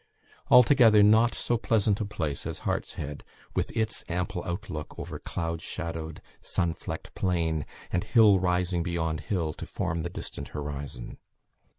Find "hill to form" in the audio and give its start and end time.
9.19-10.01